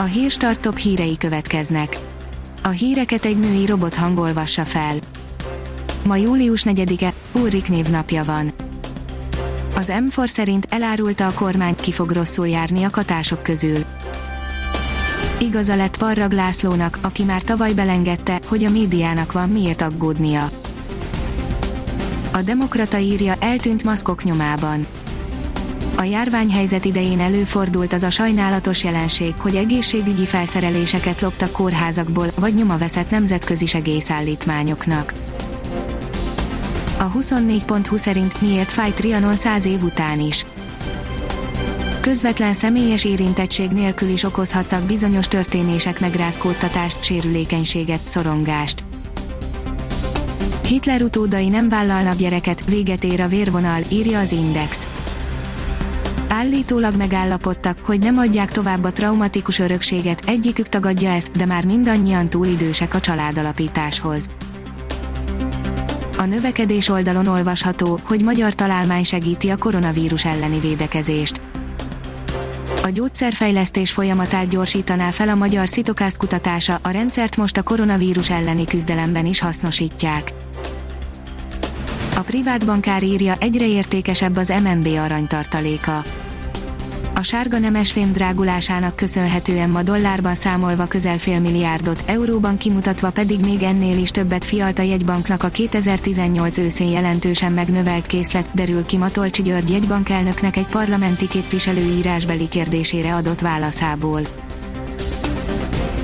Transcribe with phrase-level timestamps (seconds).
[0.00, 1.98] A hírstart top hírei következnek.
[2.62, 4.94] A híreket egy női robot hangolvassa fel.
[6.04, 8.52] Ma július 4-e, Ulrik névnapja van.
[9.74, 13.78] Az M4 szerint elárulta a kormány, ki fog rosszul járni a katások közül.
[15.40, 20.50] Igaza lett Varrag Lászlónak, aki már tavaly belengedte, hogy a médiának van miért aggódnia.
[22.32, 24.86] A Demokrata írja, eltűnt maszkok nyomában.
[25.98, 32.78] A járványhelyzet idején előfordult az a sajnálatos jelenség, hogy egészségügyi felszereléseket loptak kórházakból, vagy nyoma
[32.78, 35.12] veszett nemzetközi segélyszállítmányoknak.
[36.98, 40.46] A 24.20 szerint miért fáj Trianon 100 év után is.
[42.00, 48.84] Közvetlen személyes érintettség nélkül is okozhattak bizonyos történések megrázkódtatást, sérülékenységet, szorongást.
[50.66, 54.88] Hitler utódai nem vállalnak gyereket, véget ér a vérvonal, írja az Index.
[56.28, 62.28] Állítólag megállapodtak, hogy nem adják tovább a traumatikus örökséget, egyikük tagadja ezt, de már mindannyian
[62.28, 64.30] túl idősek a családalapításhoz.
[66.18, 71.40] A növekedés oldalon olvasható, hogy magyar találmány segíti a koronavírus elleni védekezést.
[72.82, 78.64] A gyógyszerfejlesztés folyamatát gyorsítaná fel a magyar szitokászt kutatása, a rendszert most a koronavírus elleni
[78.64, 80.32] küzdelemben is hasznosítják.
[82.16, 86.02] A privát bankár írja, egyre értékesebb az MNB aranytartaléka.
[87.18, 93.62] A sárga nemesfém drágulásának köszönhetően ma dollárban számolva közel fél milliárdot, euróban kimutatva pedig még
[93.62, 99.42] ennél is többet fialt a jegybanknak a 2018 őszén jelentősen megnövelt készlet, derül ki Matolcsi
[99.42, 104.20] György jegybankelnöknek egy parlamenti képviselő írásbeli kérdésére adott válaszából.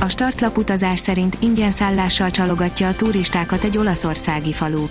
[0.00, 4.86] A startlap utazás szerint ingyen szállással csalogatja a turistákat egy olaszországi falu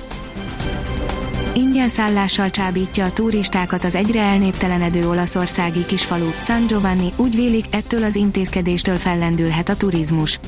[1.56, 8.03] ingyen szállással csábítja a turistákat az egyre elnéptelenedő olaszországi kisfalu, San Giovanni, úgy vélik, ettől
[8.03, 10.39] az intézkedéstől fellendülhet a turizmus.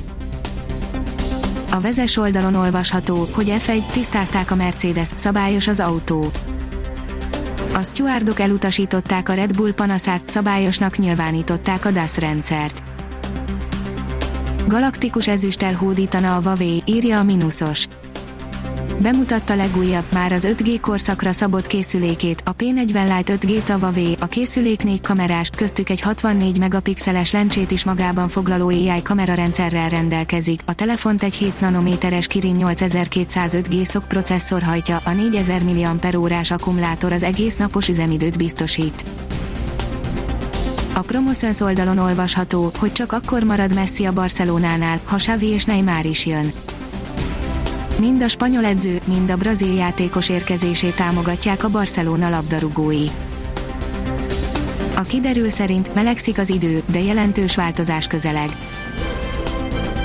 [1.72, 6.32] A vezes oldalon olvasható, hogy F1 tisztázták a Mercedes, szabályos az autó.
[7.73, 12.83] A stewardok elutasították a Red Bull panaszát, szabályosnak nyilvánították a DAS rendszert.
[14.67, 17.87] Galaktikus ezüsttel hódítana a Vavé, írja a Minusos
[18.99, 24.83] bemutatta legújabb, már az 5G korszakra szabott készülékét, a P40 Lite 5G Tava a készülék
[24.83, 31.23] 4 kamerás, köztük egy 64 megapixeles lencsét is magában foglaló AI kamerarendszerrel rendelkezik, a telefont
[31.23, 37.55] egy 7 nanométeres Kirin 8205 G szok processzor hajtja, a 4000 mAh akkumulátor az egész
[37.55, 39.05] napos üzemidőt biztosít.
[40.93, 46.05] A Promoszöns oldalon olvasható, hogy csak akkor marad Messi a Barcelonánál, ha Xavi és Neymar
[46.05, 46.52] is jön
[47.99, 53.05] Mind a spanyol edző, mind a brazil játékos érkezését támogatják a Barcelona labdarúgói.
[54.95, 58.49] A kiderül szerint melegszik az idő, de jelentős változás közeleg.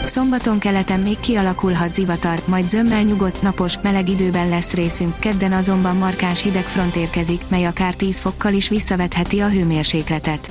[0.05, 5.97] Szombaton keleten még kialakulhat zivatar, majd zömmel nyugodt, napos, meleg időben lesz részünk, kedden azonban
[5.97, 10.51] markáns hideg front érkezik, mely akár 10 fokkal is visszavetheti a hőmérsékletet.